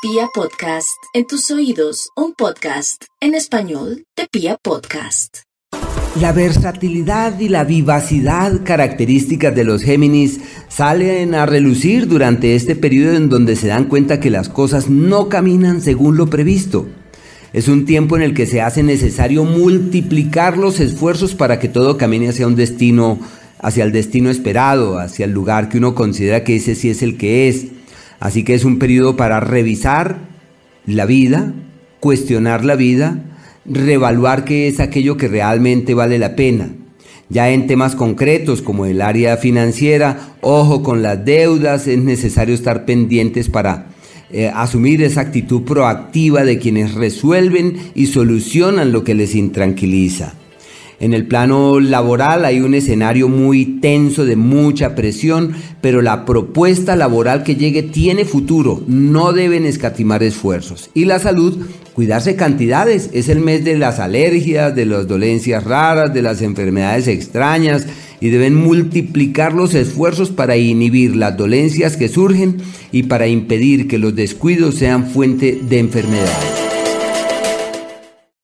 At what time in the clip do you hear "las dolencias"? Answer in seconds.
64.86-65.62, 71.14-71.96